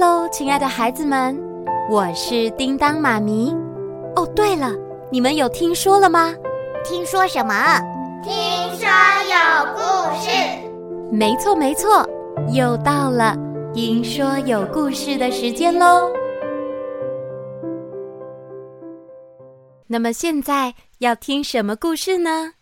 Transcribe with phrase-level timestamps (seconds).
[0.00, 1.38] 喽，亲爱的孩子们，
[1.90, 3.54] 我是叮当妈咪。
[4.16, 4.72] 哦，对了，
[5.12, 6.34] 你们有听说了吗？
[6.82, 7.54] 听说什么？
[8.22, 8.32] 听
[8.78, 8.88] 说
[9.28, 9.80] 有故
[10.18, 10.30] 事。
[11.12, 12.08] 没错，没错，
[12.50, 13.36] 又到了
[13.74, 16.10] 听说有故事的时间喽。
[19.86, 22.54] 那么现在要听什么故事呢？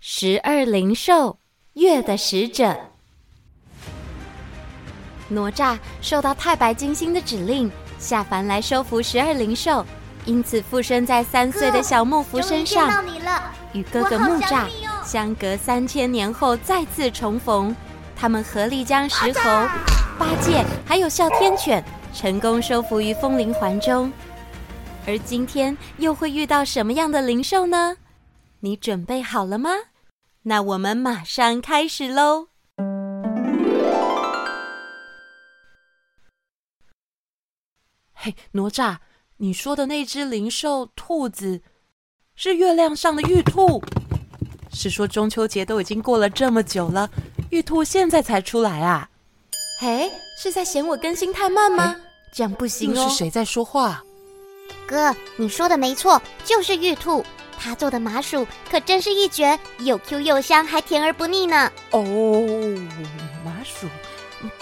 [0.00, 1.38] 十二灵兽，
[1.72, 2.76] 月的使者。
[5.28, 9.84] 哪吒受到太白金星的指令，下凡来收服十二灵兽，
[10.24, 13.04] 因此附身在三岁的小木符身上，
[13.72, 14.66] 与哥哥木吒
[15.04, 17.74] 相隔三千年后再次重逢。
[18.16, 19.42] 他们合力将石猴、
[20.18, 24.12] 八戒还有哮天犬成功收服于风铃环中。
[25.06, 27.96] 而今天又会遇到什么样的灵兽呢？
[28.60, 29.70] 你准备好了吗？
[30.42, 32.48] 那我们马上开始喽！
[38.20, 38.96] 嘿，哪吒，
[39.36, 41.62] 你说的那只灵兽兔子，
[42.34, 43.80] 是月亮上的玉兔？
[44.72, 47.08] 是说中秋节都已经过了这么久了，
[47.50, 49.08] 玉兔现在才出来啊？
[49.78, 51.94] 嘿，是在嫌我更新太慢吗？
[52.32, 53.08] 这样不行哦。
[53.08, 54.02] 是谁在说话？
[54.84, 57.24] 哥，你说的没错，就是玉兔。
[57.56, 61.70] 他做的麻薯可真是一绝，又 Q 又香，还甜而不腻呢。
[61.92, 62.02] 哦，
[63.44, 63.86] 麻薯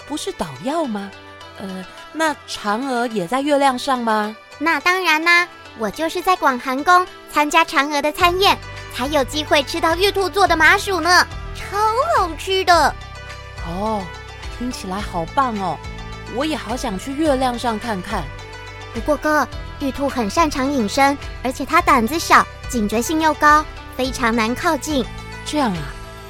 [0.07, 1.11] 不是捣药吗？
[1.59, 1.85] 呃。
[2.13, 4.35] 那嫦娥也在月亮上吗？
[4.57, 8.57] 那当然啦，我就是在广寒宫参加嫦娥的餐宴，
[8.95, 11.77] 才有机会吃到玉兔做的麻薯呢，超
[12.17, 12.95] 好吃的。
[13.67, 14.01] 哦，
[14.57, 15.77] 听起来好棒哦，
[16.33, 18.23] 我也好想去月亮上看看。
[18.93, 19.47] 不过哥，
[19.79, 23.63] 玉兔很擅长隐身，而且它胆子小，警觉性又高，
[23.95, 25.05] 非常难靠近。
[25.45, 25.83] 这样啊，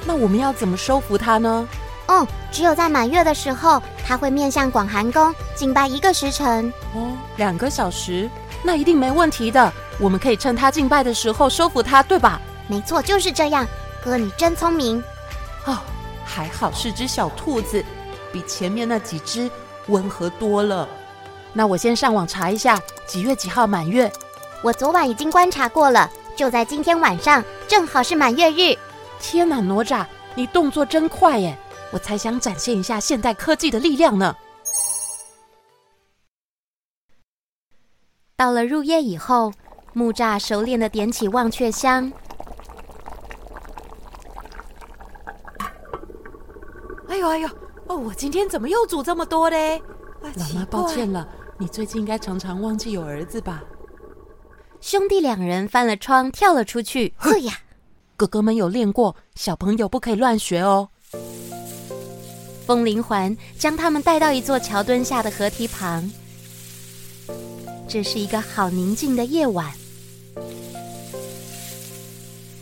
[0.04, 1.66] 那我们要怎么收服它呢？
[2.08, 6.72] 嗯，只有在满月的时候，他会面向广寒宫敬拜一个时辰。
[6.94, 8.26] 哦，两个小时，
[8.62, 9.70] 那一定没问题的。
[10.00, 12.40] 我们可以趁他敬拜的时候收服他，对吧？
[12.68, 13.66] 没错，就是这样。
[14.02, 15.04] 哥，你真聪明。
[15.66, 15.76] 哦，
[16.24, 17.84] 还好是只小兔子，
[18.32, 19.50] 比前面那几只
[19.88, 20.88] 温和多了。
[21.52, 24.10] 那我先上网查一下几月几号满月。
[24.62, 28.74] 我昨晚已经观察过了，就在今天晚上，正好是满月日。
[29.20, 31.58] 天哪，哪吒，你动作真快耶！
[31.90, 34.34] 我才想展现一下现代科技的力量呢。
[38.36, 39.52] 到了入夜以后，
[39.94, 42.12] 木栅熟练的点起忘却香。
[47.08, 47.48] 哎呦哎呦，
[47.86, 49.82] 哦，我今天怎么又煮这么多嘞？
[50.22, 51.26] 老妈，抱歉了，
[51.58, 53.64] 你最近应该常常忘记有儿子吧？
[54.80, 57.14] 兄弟两人翻了窗跳了出去。
[57.16, 57.54] 呵呀，
[58.16, 60.90] 哥哥们有练过，小朋友不可以乱学哦。
[62.68, 66.12] 风铃环将他们带到一座桥墩下的河堤旁。
[67.88, 69.72] 这是一个好宁静的夜晚，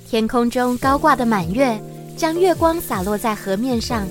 [0.09, 1.77] 天空中高挂的满月
[2.17, 4.07] 将月光洒落在河面上，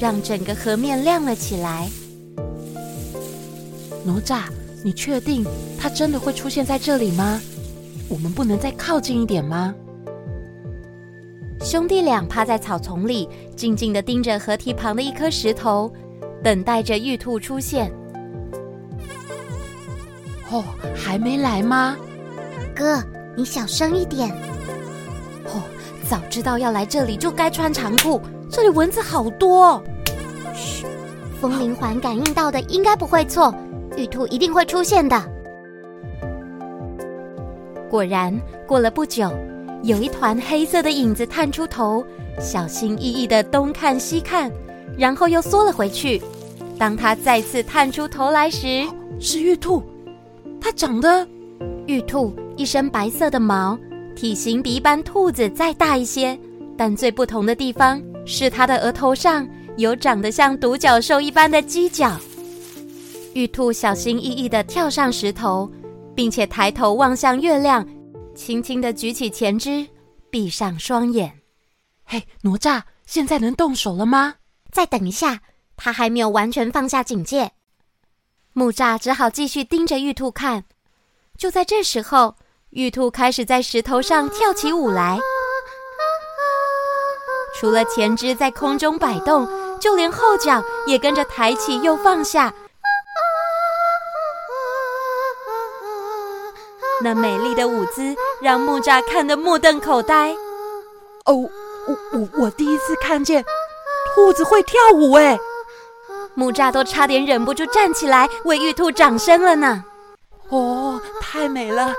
[0.00, 1.88] 让整个河面亮了起来。
[4.04, 4.48] 哪吒，
[4.82, 5.46] 你确定
[5.78, 7.40] 他真的会出现在这里吗？
[8.08, 9.72] 我们不能再靠近一点吗？
[11.66, 15.92] 兄弟俩趴在草丛里，静静地盯着河堤旁的一颗石头，
[16.40, 17.90] 等待着玉兔出现。
[20.52, 20.62] 哦，
[20.94, 21.96] 还没来吗？
[22.72, 23.02] 哥，
[23.36, 24.30] 你小声一点。
[25.46, 25.60] 哦，
[26.08, 29.82] 早知道要来这里就该穿长裤，这里蚊子好多。
[30.54, 30.86] 嘘，
[31.40, 33.52] 风铃环感应到的应该不会错，
[33.96, 35.20] 玉兔一定会出现的。
[37.90, 38.32] 果然，
[38.68, 39.28] 过了不久。
[39.86, 42.04] 有一团黑色的影子探出头，
[42.40, 44.50] 小心翼翼地东看西看，
[44.98, 46.20] 然后又缩了回去。
[46.76, 48.84] 当他再次探出头来时，
[49.20, 49.80] 是玉兔。
[50.60, 51.24] 它长得，
[51.86, 53.78] 玉兔一身白色的毛，
[54.16, 56.36] 体型比一般兔子再大一些，
[56.76, 62.18] 但最不同的地方是它的额头上有长得像独角兽一般的犄角。
[63.34, 65.70] 玉兔小心翼翼地跳上石头，
[66.12, 67.86] 并且抬头望向月亮。
[68.36, 69.88] 轻轻的举起前肢，
[70.30, 71.40] 闭上双眼。
[72.04, 74.34] 嘿，哪吒，现在能动手了吗？
[74.70, 75.40] 再等一下，
[75.74, 77.52] 他还没有完全放下警戒。
[78.52, 80.64] 木吒只好继续盯着玉兔看。
[81.38, 82.36] 就在这时候，
[82.70, 85.18] 玉兔开始在石头上跳起舞来。
[87.58, 89.48] 除了前肢在空中摆动，
[89.80, 92.52] 就连后脚也跟着抬起又放下。
[97.02, 100.34] 那美丽的舞姿让木吒看得目瞪口呆。
[101.24, 103.44] 哦，我我我第一次看见
[104.14, 105.38] 兔子会跳舞哎！
[106.34, 109.84] 木栅都差点忍不住站起来为玉兔掌声了呢。
[110.48, 111.94] 哦，太美了，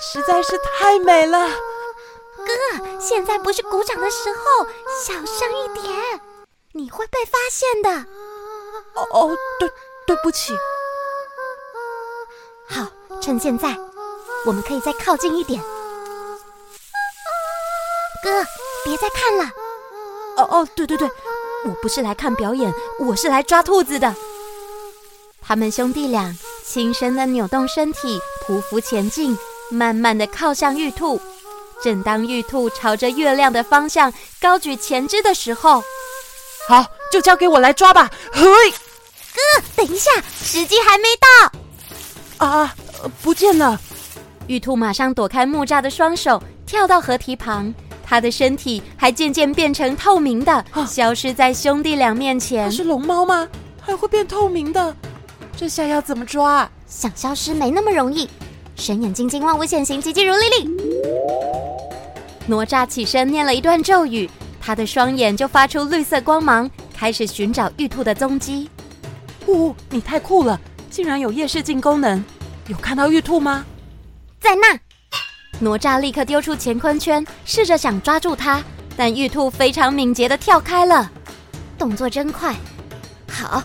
[0.00, 1.48] 实在是太美了。
[1.48, 4.66] 哥，现在不是鼓掌的时候，
[5.04, 6.20] 小声一点，
[6.72, 7.90] 你会被发现的。
[8.94, 9.70] 哦哦，对，
[10.06, 10.54] 对不起。
[12.68, 12.86] 好，
[13.20, 13.78] 趁现在，
[14.44, 15.62] 我们可以再靠近一点。
[18.22, 18.44] 哥，
[18.84, 19.44] 别再看了。
[20.36, 21.08] 哦哦，对对对，
[21.64, 24.14] 我不是来看表演，我是来抓兔子的。
[25.40, 26.34] 他们兄弟俩
[26.64, 29.36] 轻声的扭动身体，匍匐前进，
[29.70, 31.20] 慢慢的靠向玉兔。
[31.82, 35.82] 正当玉兔朝着月亮的方向高举前肢的时候，
[36.68, 38.08] 好，就交给我来抓吧。
[38.32, 39.40] 嘿，哥，
[39.74, 40.10] 等一下，
[40.42, 41.08] 时机还没
[42.38, 42.46] 到。
[42.46, 42.74] 啊，
[43.20, 43.78] 不见了！
[44.48, 47.72] 玉兔马上躲开木栅的双手，跳到河堤旁。
[48.04, 52.70] 他的身体还渐渐变成透明的，啊、消失在兄弟俩面前。
[52.70, 53.48] 是龙猫吗？
[53.80, 54.94] 还会变透明的？
[55.56, 56.68] 这下要怎么抓？
[56.86, 58.28] 想消失没那么容易。
[58.74, 60.76] 神眼金睛，万物显形，急急如律令。
[62.46, 64.28] 哪吒起身念了一段咒语，
[64.60, 68.68] 他的双眼就发出绿色光芒，开始寻找玉兔的踪迹。
[69.46, 70.60] 哦，你太酷了，
[70.90, 72.22] 竟然有夜视镜功能！
[72.66, 73.64] 有看到玉兔吗？
[74.42, 74.78] 在那。
[75.60, 78.62] 哪吒立刻丢出乾坤圈，试着想抓住它，
[78.96, 81.08] 但玉兔非常敏捷的跳开了，
[81.78, 82.54] 动作真快。
[83.30, 83.62] 好，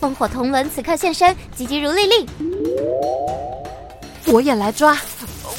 [0.00, 2.26] 风火铜轮此刻现身，急急如律令。
[4.24, 4.98] 我也来抓，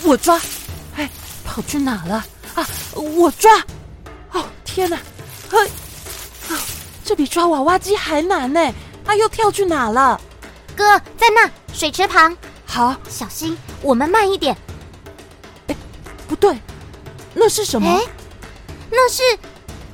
[0.03, 0.41] 我抓。
[0.95, 1.07] 哎，
[1.45, 2.25] 跑去哪了？
[2.55, 2.67] 啊！
[2.95, 3.63] 我抓！
[4.31, 4.97] 哦，天哪！
[5.47, 5.59] 嘿，
[6.49, 6.57] 啊，
[7.05, 8.73] 这比抓娃娃机还难呢！
[9.05, 10.19] 他又跳去哪了？
[10.75, 12.35] 哥，在那水池旁。
[12.65, 14.55] 好，小心，我们慢一点。
[15.67, 15.75] 哎，
[16.27, 16.57] 不对，
[17.33, 17.89] 那是什么？
[17.89, 18.01] 哎，
[18.89, 19.21] 那是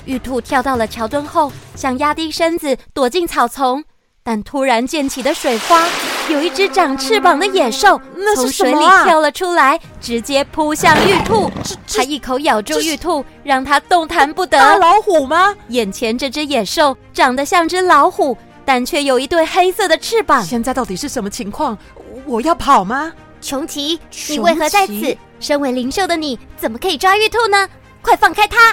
[0.05, 3.83] 玉兔跳到了桥墩后，想压低身子躲进草丛，
[4.23, 5.87] 但突然溅起的水花。
[6.29, 7.99] 有一只长翅膀的野兽
[8.33, 11.51] 从水里跳了出来，直接扑向玉兔。
[11.93, 14.57] 它一口咬住玉兔，让它动弹不得。
[14.57, 15.53] 大老虎吗？
[15.67, 20.41] 眼前这只野兽长得像只老虎，但却有一对黑色的翅膀。
[20.41, 21.77] 现在到底是什么情况？
[22.25, 23.11] 我要跑吗？
[23.43, 23.99] 穷奇，
[24.29, 25.17] 你为何在此？
[25.41, 27.67] 身为灵兽的你，怎么可以抓玉兔呢？
[28.01, 28.71] 快放开它！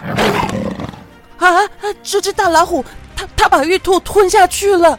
[1.38, 1.68] 啊！
[2.04, 2.84] 这只大老虎，
[3.16, 4.96] 它它把玉兔吞下去了。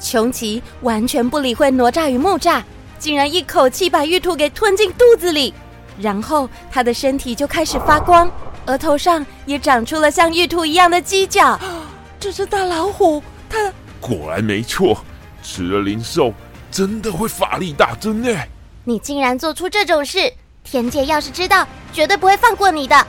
[0.00, 2.60] 穷奇完全不理会哪吒与木吒，
[2.98, 5.54] 竟然一口气把玉兔给吞进肚子里，
[6.00, 8.28] 然后他的身体就开始发光，
[8.66, 11.58] 额头上也长出了像玉兔一样的犄角。
[12.18, 14.98] 这只大老虎，它果然没错，
[15.42, 16.34] 吃了灵兽
[16.70, 18.36] 真的会法力大增呢。
[18.86, 20.30] 你竟然做出这种事，
[20.62, 23.06] 天界要是知道，绝对不会放过你的。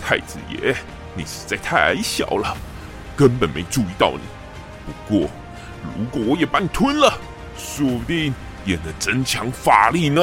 [0.00, 0.76] 太子爷，
[1.14, 2.56] 你实在太矮小了，
[3.16, 4.20] 根本没注意到你。
[4.86, 5.28] 不过。
[5.96, 7.12] 如果我也把你吞了，
[7.56, 8.34] 说不定
[8.64, 10.22] 也能增强法力呢。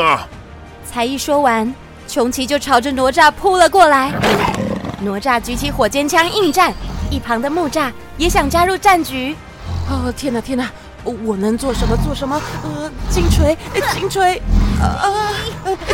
[0.86, 1.74] 才一说完，
[2.08, 4.12] 穷奇就朝着哪吒扑了过来。
[5.00, 6.74] 哪吒举起火尖枪应战，
[7.10, 9.36] 一旁的木吒也想加入战局。
[9.90, 10.70] 哦，天哪，天哪！
[11.06, 11.96] 我能做什么？
[11.98, 12.42] 做什么？
[12.64, 13.58] 呃，金锤，
[13.94, 14.42] 金锤！
[14.82, 15.32] 啊，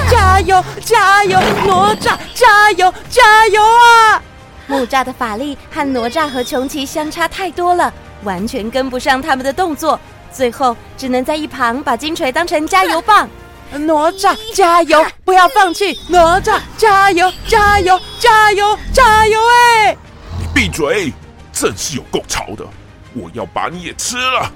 [0.10, 1.40] 加油，加油！
[1.68, 4.22] 哪吒，加油，加油啊！
[4.68, 7.94] 木吒的法力和哪吒和穷奇相差太多了。
[8.24, 10.00] 完全跟不上他们的动作，
[10.31, 13.27] 最后只能在一旁把金锤当成加油棒。
[13.72, 16.00] 哪吒加油，不要放弃！
[16.08, 19.39] 哪吒加油，加油，加油，加油！
[19.50, 19.98] 哎，
[20.39, 21.12] 你闭嘴！
[21.51, 22.65] 真是有够吵的，
[23.13, 24.51] 我要把你也吃了！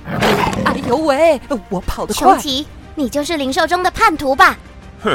[0.65, 2.37] 哎呦喂，我跑得快。
[2.95, 4.57] 你就是灵兽中的叛徒吧？
[5.03, 5.13] 哼，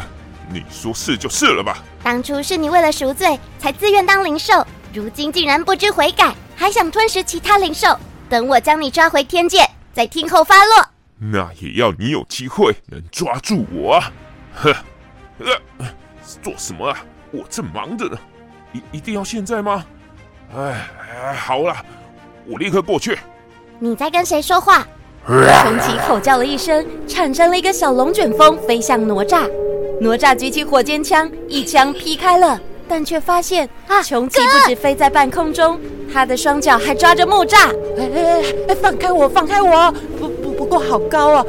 [0.53, 1.79] 你说是就是了吧？
[2.03, 7.99] 当初是你为了赎罪才自愿当灵兽，如今竟然不知悔改，还想吞食其他灵兽。
[8.29, 10.87] 等我将你抓回天界，再听候发落。
[11.19, 14.13] 那也要你有机会能抓住我啊！
[14.55, 14.75] 哼，
[15.39, 15.87] 呃，
[16.43, 16.99] 做什么啊？
[17.31, 18.19] 我正忙着呢，
[18.73, 19.85] 一一定要现在吗？
[20.55, 20.89] 哎
[21.23, 21.77] 哎，好了，
[22.47, 23.19] 我立刻过去。
[23.79, 24.87] 你在跟谁说话？
[25.27, 29.49] 穷奇吼叫了一声，产生了一个小龙卷风，飞向哪吒。
[30.01, 32.59] 哪吒举起火尖枪，一枪劈开了。
[32.89, 35.79] 但却发现，啊，穷奇不止飞在半空中，
[36.13, 37.69] 他的双脚还抓着木栅。
[37.97, 39.93] 哎哎哎，放开我，放开我！
[40.19, 41.45] 不不不过好高啊，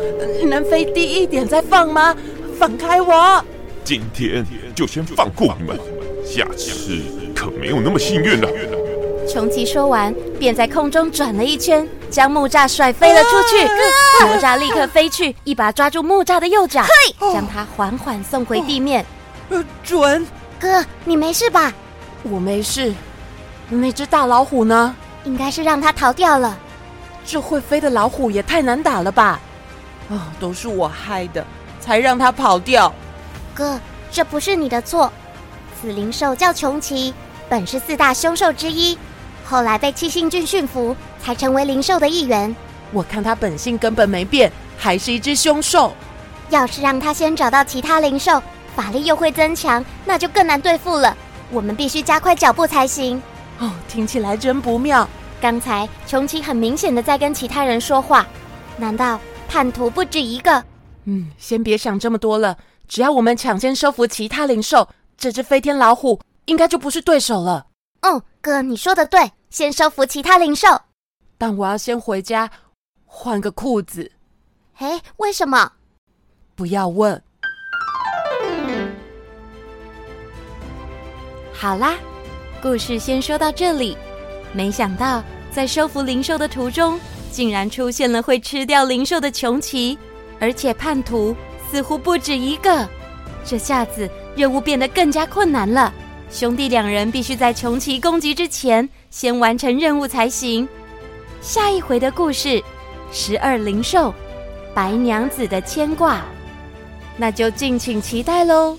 [0.45, 2.15] 能飞低一点再放吗？
[2.59, 3.43] 放开我！
[3.83, 4.45] 今天
[4.75, 5.79] 就先放过你们，
[6.23, 6.99] 下次
[7.33, 8.47] 可没有那么幸运了。
[9.31, 13.63] 穷奇说完，便在空中转了一圈，将木栅甩飞了出去。
[14.19, 16.83] 哪吒立刻飞去，一把抓住木栅的右脚，
[17.33, 19.05] 将他缓缓送回地面。
[19.47, 20.27] 呃，准。
[20.59, 21.71] 哥，你没事吧？
[22.23, 22.93] 我没事。
[23.69, 24.93] 那只大老虎呢？
[25.23, 26.57] 应该是让它逃掉了。
[27.25, 29.39] 这会飞的老虎也太难打了吧！
[30.09, 31.45] 哦，都是我害的，
[31.79, 32.93] 才让它跑掉。
[33.53, 33.79] 哥，
[34.11, 35.09] 这不是你的错。
[35.79, 37.13] 此灵兽叫穷奇，
[37.47, 38.97] 本是四大凶兽之一，
[39.51, 42.55] 后来被七星郡驯服，才成为灵兽的一员。
[42.93, 45.93] 我看他本性根本没变，还是一只凶兽。
[46.49, 48.41] 要是让他先找到其他灵兽，
[48.77, 51.17] 法力又会增强，那就更难对付了。
[51.51, 53.21] 我们必须加快脚步才行。
[53.59, 55.05] 哦，听起来真不妙。
[55.41, 58.25] 刚才穷奇很明显的在跟其他人说话，
[58.77, 60.63] 难道叛徒不止一个？
[61.03, 62.55] 嗯，先别想这么多了。
[62.87, 67.65] 只要我们抢先收服其他灵兽，这只飞天老虎应该就不是对手了。
[67.99, 70.67] 嗯，哥，你说的对，先收服其他灵兽。
[71.37, 72.49] 但我要先回家
[73.05, 74.11] 换个裤子。
[74.77, 75.73] 哎，为什么？
[76.55, 77.21] 不要问。
[81.53, 81.95] 好啦，
[82.61, 83.95] 故事先说到这里。
[84.53, 89.97] 没想到在收服灵兽的途中，竟然出现了会吃掉灵兽的穷奇，
[90.39, 91.35] 而且叛徒。
[91.69, 92.85] 似乎不止一个，
[93.45, 95.93] 这下子任务变得更加困难了。
[96.31, 100.67] 兄弟两人必须在穷奇攻击之前，先完成任务才行。
[101.41, 102.63] 下一回的故事，
[103.11, 104.13] 十二灵兽，
[104.73, 106.21] 白娘子的牵挂，
[107.17, 108.77] 那就敬请期待喽。